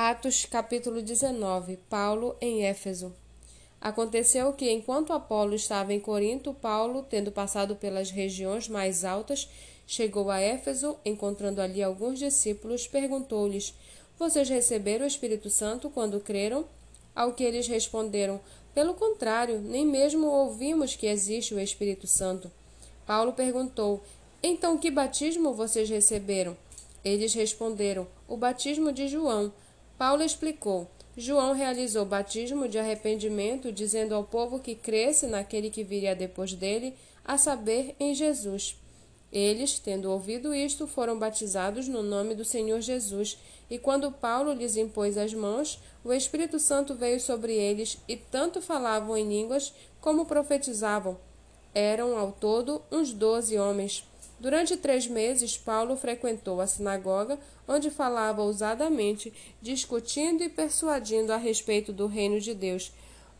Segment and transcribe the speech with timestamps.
[0.00, 3.12] Atos capítulo 19 Paulo em Éfeso
[3.80, 9.48] Aconteceu que, enquanto Apolo estava em Corinto, Paulo, tendo passado pelas regiões mais altas,
[9.88, 13.74] chegou a Éfeso, encontrando ali alguns discípulos, perguntou-lhes:
[14.16, 16.64] Vocês receberam o Espírito Santo quando creram?
[17.12, 18.40] Ao que eles responderam:
[18.72, 22.48] Pelo contrário, nem mesmo ouvimos que existe o Espírito Santo.
[23.04, 24.00] Paulo perguntou:
[24.40, 26.56] Então que batismo vocês receberam?
[27.04, 29.52] Eles responderam: O batismo de João.
[29.98, 36.14] Paulo explicou: João realizou batismo de arrependimento, dizendo ao povo que cresce naquele que viria
[36.14, 36.94] depois dele,
[37.24, 38.76] a saber, em Jesus.
[39.30, 43.36] Eles, tendo ouvido isto, foram batizados no nome do Senhor Jesus,
[43.68, 48.62] e quando Paulo lhes impôs as mãos, o Espírito Santo veio sobre eles, e tanto
[48.62, 51.18] falavam em línguas como profetizavam.
[51.74, 54.04] Eram, ao todo, uns doze homens.
[54.38, 61.92] Durante três meses, Paulo frequentou a sinagoga, onde falava ousadamente, discutindo e persuadindo a respeito
[61.92, 62.92] do reino de Deus.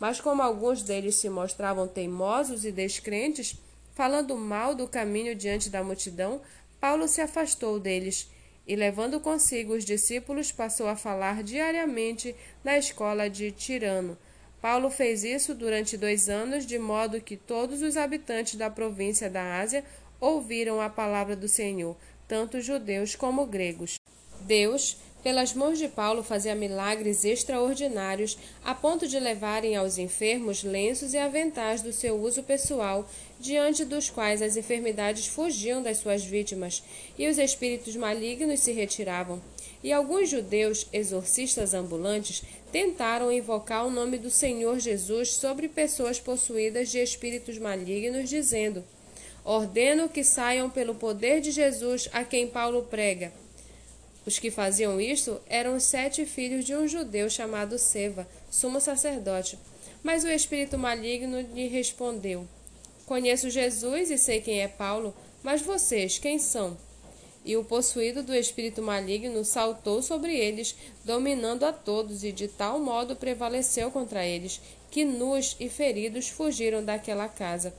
[0.00, 3.58] Mas como alguns deles se mostravam teimosos e descrentes,
[3.94, 6.40] falando mal do caminho diante da multidão,
[6.80, 8.30] Paulo se afastou deles
[8.66, 14.16] e, levando consigo os discípulos, passou a falar diariamente na escola de Tirano.
[14.60, 19.60] Paulo fez isso durante dois anos, de modo que todos os habitantes da província da
[19.60, 19.84] Ásia
[20.20, 23.96] ouviram a palavra do Senhor, tanto judeus como gregos.
[24.40, 31.14] Deus, pelas mãos de Paulo, fazia milagres extraordinários, a ponto de levarem aos enfermos lenços
[31.14, 33.08] e aventais do seu uso pessoal,
[33.40, 36.82] diante dos quais as enfermidades fugiam das suas vítimas
[37.18, 39.42] e os espíritos malignos se retiravam.
[39.82, 42.42] E alguns judeus, exorcistas ambulantes,
[42.72, 48.84] tentaram invocar o nome do Senhor Jesus sobre pessoas possuídas de espíritos malignos, dizendo:
[49.48, 53.32] Ordeno que saiam pelo poder de Jesus a quem Paulo prega.
[54.26, 59.56] Os que faziam isto eram sete filhos de um judeu chamado Seva, sumo sacerdote.
[60.02, 62.44] Mas o espírito maligno lhe respondeu:
[63.06, 65.14] Conheço Jesus e sei quem é Paulo,
[65.44, 66.76] mas vocês quem são?
[67.44, 70.74] E o possuído do espírito maligno saltou sobre eles,
[71.04, 76.84] dominando a todos, e de tal modo prevaleceu contra eles, que nus e feridos fugiram
[76.84, 77.72] daquela casa.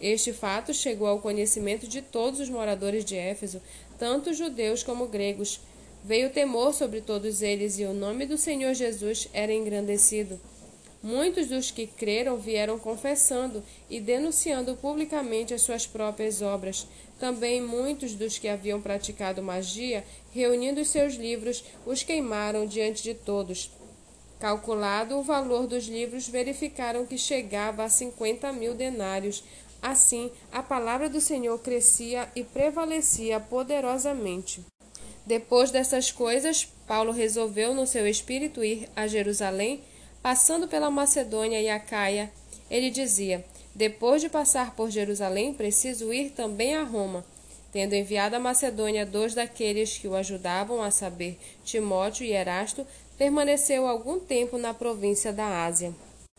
[0.00, 3.62] Este fato chegou ao conhecimento de todos os moradores de Éfeso,
[3.98, 5.60] tanto judeus como gregos.
[6.04, 10.38] Veio temor sobre todos eles, e o nome do Senhor Jesus era engrandecido.
[11.02, 16.86] Muitos dos que creram vieram confessando e denunciando publicamente as suas próprias obras.
[17.18, 23.14] Também muitos dos que haviam praticado magia, reunindo os seus livros, os queimaram diante de
[23.14, 23.70] todos.
[24.38, 29.42] Calculado o valor dos livros, verificaram que chegava a cinquenta mil denários,
[29.86, 34.60] Assim, a palavra do Senhor crescia e prevalecia poderosamente.
[35.24, 39.80] Depois dessas coisas, Paulo resolveu no seu espírito ir a Jerusalém,
[40.20, 42.32] passando pela Macedônia e a Caia.
[42.68, 43.44] Ele dizia:
[43.76, 47.24] Depois de passar por Jerusalém, preciso ir também a Roma.
[47.70, 52.84] Tendo enviado a Macedônia dois daqueles que o ajudavam, a saber, Timóteo e Erasto,
[53.16, 55.94] permaneceu algum tempo na província da Ásia.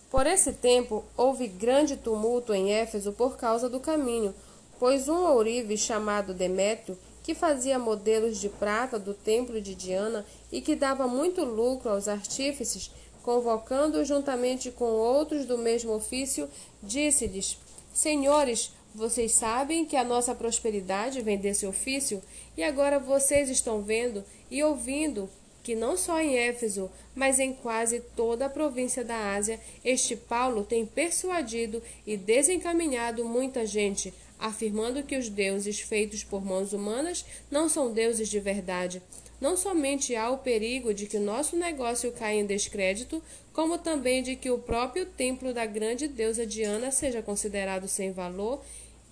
[0.09, 4.34] Por esse tempo houve grande tumulto em Éfeso por causa do caminho,
[4.79, 10.62] pois um ourive chamado Demétrio, que fazia modelos de prata do templo de Diana e
[10.62, 12.90] que dava muito lucro aos artífices,
[13.22, 16.50] convocando-os juntamente com outros do mesmo ofício,
[16.81, 17.57] disse-lhes:
[17.94, 22.24] Senhores, vocês sabem que a nossa prosperidade vem desse ofício,
[22.56, 25.29] e agora vocês estão vendo e ouvindo
[25.67, 30.63] que não só em Éfeso, mas em quase toda a província da Ásia, este Paulo
[30.63, 37.67] tem persuadido e desencaminhado muita gente, afirmando que os deuses feitos por mãos humanas não
[37.67, 39.01] são deuses de verdade.
[39.41, 44.23] Não somente há o perigo de que o nosso negócio caia em descrédito, como também
[44.23, 48.63] de que o próprio templo da grande deusa Diana seja considerado sem valor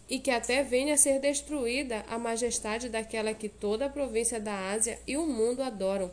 [0.09, 4.71] e que até venha a ser destruída a majestade daquela que toda a província da
[4.71, 6.09] Ásia e o mundo adoram.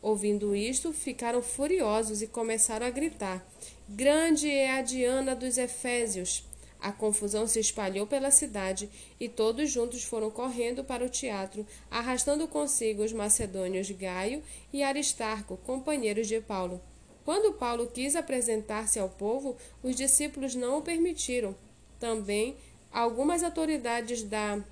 [0.00, 3.44] Ouvindo isto, ficaram furiosos e começaram a gritar:
[3.88, 6.44] Grande é a Diana dos Efésios!
[6.80, 12.46] A confusão se espalhou pela cidade e todos juntos foram correndo para o teatro, arrastando
[12.46, 14.42] consigo os macedônios Gaio
[14.72, 16.80] e Aristarco, companheiros de Paulo.
[17.24, 21.54] Quando Paulo quis apresentar-se ao povo, os discípulos não o permitiram.
[21.98, 22.56] Também
[22.92, 24.62] algumas autoridades da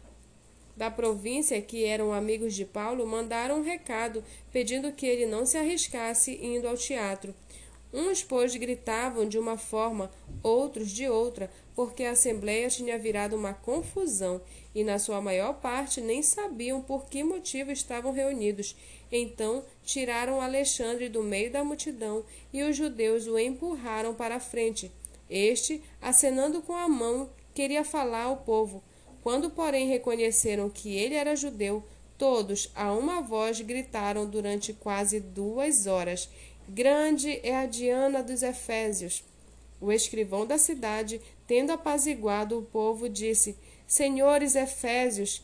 [0.76, 5.56] da província, que eram amigos de Paulo, mandaram um recado pedindo que ele não se
[5.56, 7.34] arriscasse indo ao teatro.
[7.92, 10.10] Uns, pois, gritavam de uma forma,
[10.42, 14.40] outros de outra, porque a assembleia tinha virado uma confusão
[14.74, 18.76] e, na sua maior parte, nem sabiam por que motivo estavam reunidos.
[19.10, 24.90] Então tiraram Alexandre do meio da multidão e os judeus o empurraram para a frente.
[25.30, 28.82] Este, acenando com a mão, queria falar ao povo.
[29.26, 31.82] Quando, porém, reconheceram que ele era judeu,
[32.16, 36.28] todos, a uma voz, gritaram durante quase duas horas:
[36.68, 39.24] Grande é a Diana dos Efésios.
[39.80, 45.42] O escrivão da cidade, tendo apaziguado o povo, disse: Senhores Efésios,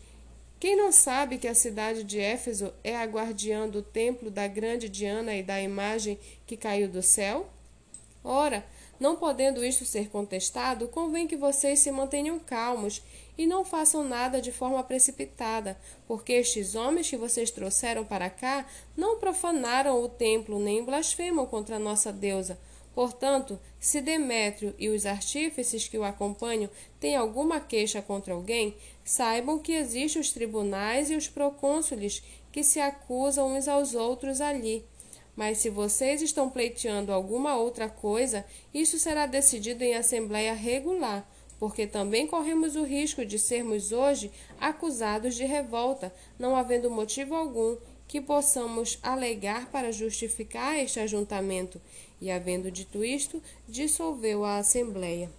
[0.61, 4.89] quem não sabe que a cidade de Éfeso é a guardiã do templo da grande
[4.89, 7.49] Diana e da imagem que caiu do céu?
[8.23, 8.65] Ora,
[9.01, 13.03] não podendo isto ser contestado, convém que vocês se mantenham calmos
[13.43, 18.65] e não façam nada de forma precipitada, porque estes homens que vocês trouxeram para cá
[18.97, 22.57] não profanaram o templo nem blasfemam contra a nossa deusa.
[22.95, 29.59] Portanto, se Demétrio e os artífices que o acompanham têm alguma queixa contra alguém, saibam
[29.59, 32.23] que existem os tribunais e os procônsules
[32.53, 34.85] que se acusam uns aos outros ali.
[35.35, 41.27] Mas se vocês estão pleiteando alguma outra coisa, isso será decidido em assembleia regular,
[41.63, 47.77] porque também corremos o risco de sermos hoje acusados de revolta, não havendo motivo algum
[48.09, 51.81] que possamos alegar para justificar este ajuntamento.
[52.21, 55.31] E, havendo dito isto, dissolveu a assembleia.